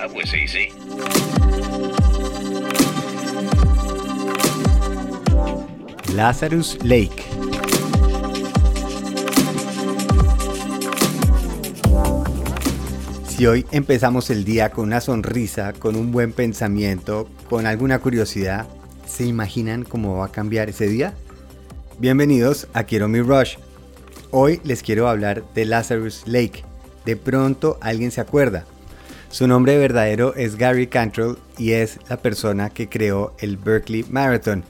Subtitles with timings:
[0.00, 0.72] job was easy.
[6.14, 7.24] Lazarus Lake.
[13.28, 18.66] Si hoy empezamos el día con una sonrisa, con un buen pensamiento, con alguna curiosidad,
[19.06, 21.14] ¿se imaginan cómo va a cambiar ese día?
[21.98, 23.56] Bienvenidos a Quiero Mi Rush.
[24.30, 26.64] Hoy les quiero hablar de Lazarus Lake.
[27.04, 28.66] De pronto alguien se acuerda.
[29.30, 34.64] Su nombre verdadero es Gary Cantrell y es la persona que creó el Berkeley Marathon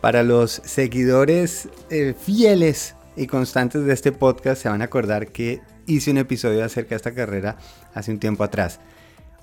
[0.00, 5.60] para los seguidores eh, fieles y constantes de este podcast se van a acordar que
[5.84, 7.58] hice un episodio acerca de esta carrera
[7.92, 8.80] hace un tiempo atrás.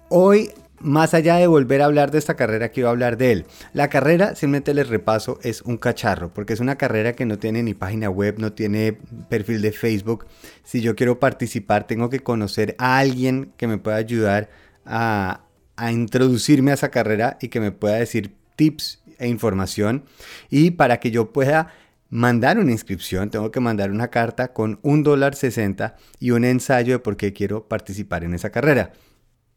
[0.09, 0.51] Hoy,
[0.83, 3.45] más allá de volver a hablar de esta carrera, quiero hablar de él.
[3.73, 7.63] La carrera, simplemente les repaso, es un cacharro, porque es una carrera que no tiene
[7.63, 8.97] ni página web, no tiene
[9.29, 10.27] perfil de Facebook.
[10.63, 14.49] Si yo quiero participar, tengo que conocer a alguien que me pueda ayudar
[14.85, 20.03] a, a introducirme a esa carrera y que me pueda decir tips e información.
[20.49, 21.73] Y para que yo pueda
[22.09, 26.93] mandar una inscripción, tengo que mandar una carta con un dólar 60 y un ensayo
[26.93, 28.91] de por qué quiero participar en esa carrera.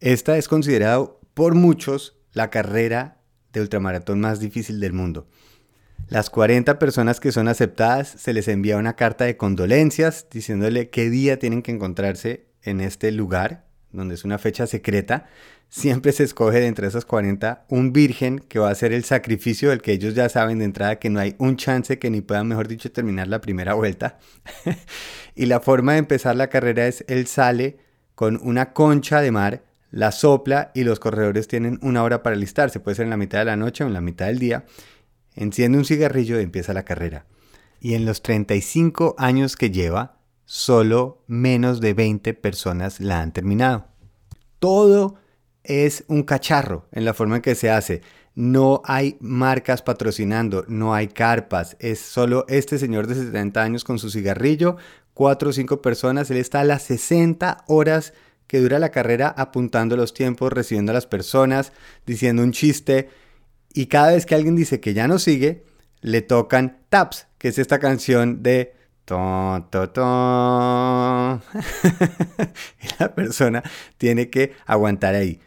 [0.00, 3.18] Esta es considerado por muchos la carrera
[3.52, 5.28] de ultramaratón más difícil del mundo.
[6.08, 11.10] Las 40 personas que son aceptadas se les envía una carta de condolencias diciéndole qué
[11.10, 15.26] día tienen que encontrarse en este lugar, donde es una fecha secreta,
[15.68, 19.68] siempre se escoge de entre esas 40 un virgen que va a ser el sacrificio
[19.68, 22.48] del que ellos ya saben de entrada que no hay un chance que ni puedan,
[22.48, 24.18] mejor dicho, terminar la primera vuelta.
[25.34, 27.76] y la forma de empezar la carrera es él sale
[28.14, 29.66] con una concha de mar,
[29.96, 33.38] la sopla y los corredores tienen una hora para alistarse, puede ser en la mitad
[33.38, 34.66] de la noche o en la mitad del día.
[35.34, 37.24] Enciende un cigarrillo y empieza la carrera.
[37.80, 43.86] Y en los 35 años que lleva, solo menos de 20 personas la han terminado.
[44.58, 45.14] Todo
[45.64, 48.02] es un cacharro en la forma en que se hace.
[48.34, 53.98] No hay marcas patrocinando, no hay carpas, es solo este señor de 70 años con
[53.98, 54.76] su cigarrillo,
[55.14, 58.12] cuatro o cinco personas, él está a las 60 horas
[58.46, 61.72] que dura la carrera apuntando los tiempos, recibiendo a las personas,
[62.06, 63.08] diciendo un chiste
[63.76, 65.64] y cada vez que alguien dice que ya no sigue,
[66.00, 68.72] le tocan taps, que es esta canción de
[69.04, 71.42] ton, ton, ton.
[72.82, 73.62] y la persona
[73.98, 75.40] tiene que aguantar ahí.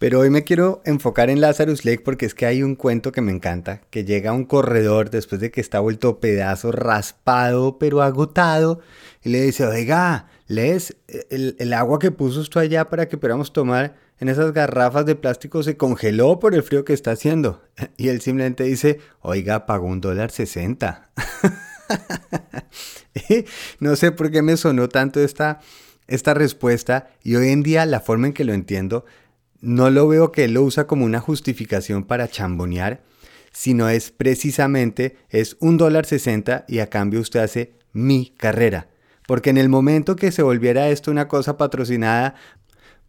[0.00, 3.20] Pero hoy me quiero enfocar en Lazarus Lake porque es que hay un cuento que
[3.20, 8.80] me encanta, que llega un corredor después de que está vuelto pedazo, raspado, pero agotado,
[9.22, 10.96] y le dice, oiga, ¿lees?
[11.30, 15.14] El, el agua que puso usted allá para que podamos tomar en esas garrafas de
[15.14, 17.62] plástico se congeló por el frío que está haciendo.
[17.96, 21.10] Y él simplemente dice, oiga, pagó un dólar sesenta.
[23.80, 25.60] no sé por qué me sonó tanto esta,
[26.08, 29.04] esta respuesta y hoy en día la forma en que lo entiendo
[29.60, 33.02] no lo veo que él lo usa como una justificación para chambonear,
[33.52, 38.88] sino es precisamente, es un dólar sesenta y a cambio usted hace mi carrera.
[39.30, 42.34] Porque en el momento que se volviera esto una cosa patrocinada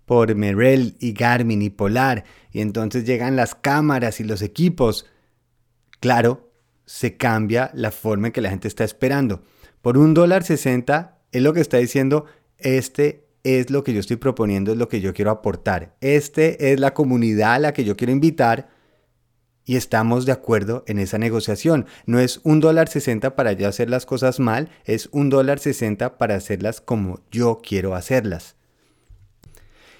[0.05, 5.07] por Merrell y Garmin y Polar, y entonces llegan las cámaras y los equipos,
[5.99, 6.51] claro,
[6.85, 9.41] se cambia la forma en que la gente está esperando.
[9.81, 12.25] Por un dólar sesenta, es lo que está diciendo,
[12.59, 15.95] este es lo que yo estoy proponiendo, es lo que yo quiero aportar.
[16.01, 18.69] Este es la comunidad a la que yo quiero invitar
[19.66, 21.85] y estamos de acuerdo en esa negociación.
[22.05, 26.17] No es un dólar sesenta para yo hacer las cosas mal, es un dólar sesenta
[26.17, 28.55] para hacerlas como yo quiero hacerlas.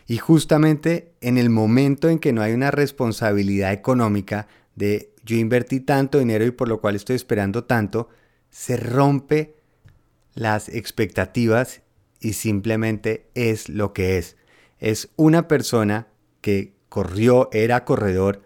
[0.08, 5.80] Y justamente en el momento en que no hay una responsabilidad económica de yo invertí
[5.80, 8.10] tanto dinero y por lo cual estoy esperando tanto,
[8.50, 9.56] se rompe
[10.34, 11.82] las expectativas
[12.20, 14.38] y simplemente es lo que es.
[14.80, 16.08] Es una persona
[16.42, 18.42] que corrió, era corredor,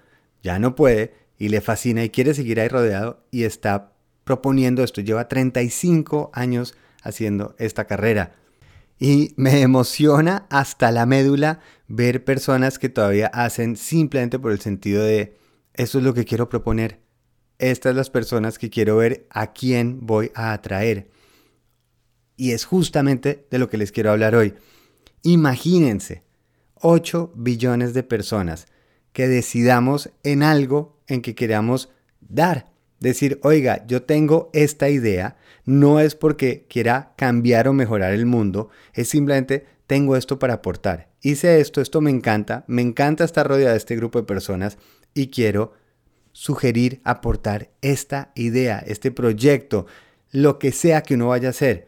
[0.45, 5.01] ya no puede y le fascina y quiere seguir ahí rodeado y está proponiendo esto.
[5.01, 8.35] Lleva 35 años haciendo esta carrera.
[8.99, 15.03] Y me emociona hasta la médula ver personas que todavía hacen simplemente por el sentido
[15.03, 15.35] de,
[15.73, 17.01] eso es lo que quiero proponer.
[17.57, 21.09] Estas las personas que quiero ver a quién voy a atraer.
[22.37, 24.53] Y es justamente de lo que les quiero hablar hoy.
[25.23, 26.23] Imagínense
[26.75, 28.67] 8 billones de personas
[29.15, 31.89] que decidamos en algo en que queramos
[32.19, 32.69] dar.
[32.99, 38.67] Decir, oiga, yo tengo esta idea, no es porque quiera cambiar o mejorar el mundo,
[38.93, 41.07] es simplemente tengo esto para aportar.
[41.21, 44.77] Hice esto, esto me encanta, me encanta estar rodeado de este grupo de personas
[45.13, 45.71] y quiero
[46.33, 49.85] sugerir, aportar esta idea, este proyecto,
[50.31, 51.87] lo que sea que uno vaya a hacer.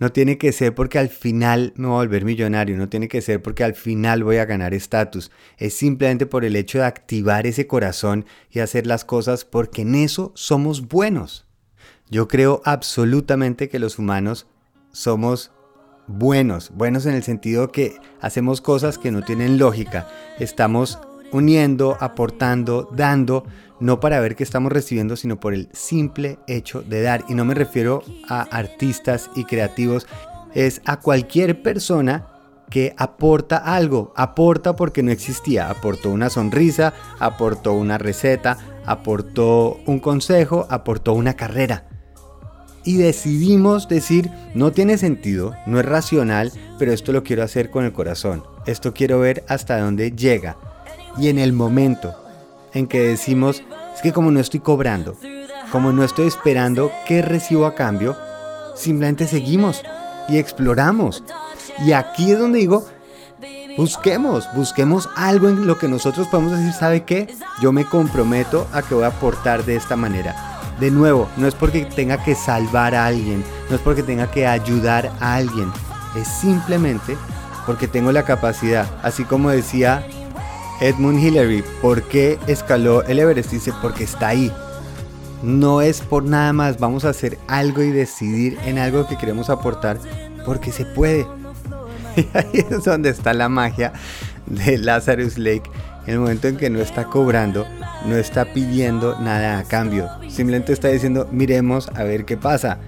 [0.00, 3.20] No tiene que ser porque al final me voy a volver millonario, no tiene que
[3.20, 5.30] ser porque al final voy a ganar estatus.
[5.58, 9.94] Es simplemente por el hecho de activar ese corazón y hacer las cosas porque en
[9.94, 11.46] eso somos buenos.
[12.08, 14.46] Yo creo absolutamente que los humanos
[14.90, 15.52] somos
[16.06, 20.08] buenos, buenos en el sentido que hacemos cosas que no tienen lógica.
[20.38, 20.98] Estamos
[21.32, 23.44] uniendo, aportando, dando,
[23.80, 27.24] no para ver qué estamos recibiendo, sino por el simple hecho de dar.
[27.28, 30.06] Y no me refiero a artistas y creativos,
[30.54, 32.26] es a cualquier persona
[32.70, 39.98] que aporta algo, aporta porque no existía, aportó una sonrisa, aportó una receta, aportó un
[39.98, 41.86] consejo, aportó una carrera.
[42.84, 47.84] Y decidimos decir, no tiene sentido, no es racional, pero esto lo quiero hacer con
[47.84, 50.56] el corazón, esto quiero ver hasta dónde llega
[51.18, 52.14] y en el momento
[52.72, 53.62] en que decimos,
[53.94, 55.16] es que como no estoy cobrando,
[55.72, 58.16] como no estoy esperando qué recibo a cambio,
[58.74, 59.82] simplemente seguimos
[60.28, 61.22] y exploramos.
[61.84, 62.84] Y aquí es donde digo,
[63.76, 67.34] busquemos, busquemos algo en lo que nosotros podemos decir, ¿sabe qué?
[67.60, 70.34] Yo me comprometo a que voy a aportar de esta manera.
[70.78, 74.46] De nuevo, no es porque tenga que salvar a alguien, no es porque tenga que
[74.46, 75.70] ayudar a alguien,
[76.16, 77.18] es simplemente
[77.66, 80.06] porque tengo la capacidad, así como decía
[80.80, 83.50] Edmund Hillary, ¿por qué escaló el Everest?
[83.50, 84.50] Dice, porque está ahí.
[85.42, 89.50] No es por nada más, vamos a hacer algo y decidir en algo que queremos
[89.50, 89.98] aportar,
[90.44, 91.26] porque se puede.
[92.16, 93.92] Y ahí es donde está la magia
[94.46, 95.70] de Lazarus Lake.
[96.06, 97.66] En el momento en que no está cobrando,
[98.06, 100.08] no está pidiendo nada a cambio.
[100.28, 102.78] Simplemente está diciendo, miremos a ver qué pasa.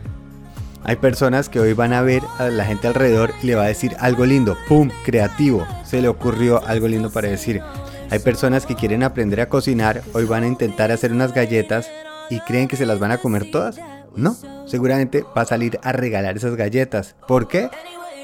[0.85, 3.69] Hay personas que hoy van a ver a la gente alrededor y le va a
[3.69, 4.57] decir algo lindo.
[4.69, 4.91] ¡Pum!
[5.05, 5.67] Creativo.
[5.85, 7.63] Se le ocurrió algo lindo para decir.
[8.11, 11.89] Hay personas que quieren aprender a cocinar, hoy van a intentar hacer unas galletas
[12.29, 13.79] y creen que se las van a comer todas.
[14.17, 14.37] No,
[14.67, 17.15] seguramente va a salir a regalar esas galletas.
[17.27, 17.71] ¿Por qué?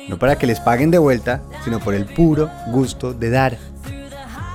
[0.08, 3.56] No para que les paguen de vuelta, sino por el puro gusto de dar.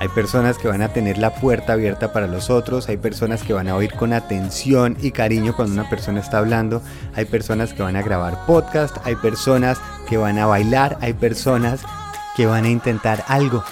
[0.04, 3.54] Hay personas que van a tener la puerta abierta para los otros, hay personas que
[3.54, 6.82] van a oír con atención y cariño cuando una persona está hablando,
[7.16, 9.80] hay personas que van a grabar podcast, hay personas
[10.10, 11.84] que van a bailar, hay personas
[12.36, 13.64] que van a intentar algo.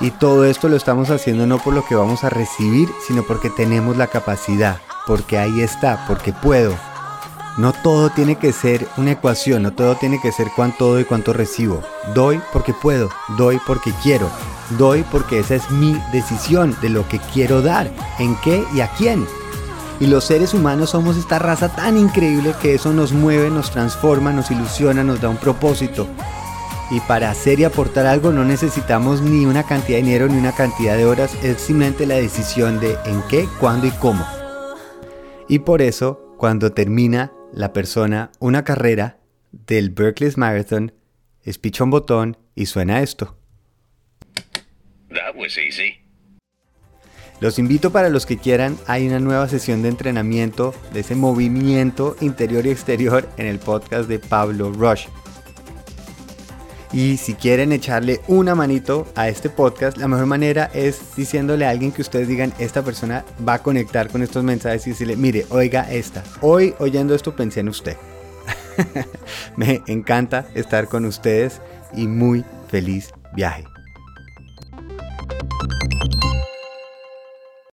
[0.00, 3.48] Y todo esto lo estamos haciendo no por lo que vamos a recibir, sino porque
[3.48, 6.74] tenemos la capacidad, porque ahí está, porque puedo.
[7.58, 11.32] No todo tiene que ser una ecuación, no todo tiene que ser cuánto doy cuánto
[11.32, 11.84] recibo.
[12.12, 14.28] Doy porque puedo, doy porque quiero,
[14.76, 18.88] doy porque esa es mi decisión de lo que quiero dar, en qué y a
[18.88, 19.26] quién.
[20.00, 24.32] Y los seres humanos somos esta raza tan increíble que eso nos mueve, nos transforma,
[24.32, 26.06] nos ilusiona, nos da un propósito.
[26.90, 30.52] Y para hacer y aportar algo no necesitamos ni una cantidad de dinero ni una
[30.52, 34.24] cantidad de horas, es simplemente la decisión de en qué, cuándo y cómo.
[35.48, 39.18] Y por eso, cuando termina la persona una carrera
[39.50, 40.92] del Berkeley Marathon,
[41.42, 43.37] es picha un botón y suena esto.
[47.40, 52.16] Los invito para los que quieran, hay una nueva sesión de entrenamiento de ese movimiento
[52.20, 55.06] interior y exterior en el podcast de Pablo Rush.
[56.92, 61.70] Y si quieren echarle una manito a este podcast, la mejor manera es diciéndole a
[61.70, 65.46] alguien que ustedes digan, esta persona va a conectar con estos mensajes y decirle, mire,
[65.50, 66.24] oiga esta.
[66.40, 67.96] Hoy oyendo esto pensé en usted.
[69.56, 71.60] Me encanta estar con ustedes
[71.94, 73.64] y muy feliz viaje.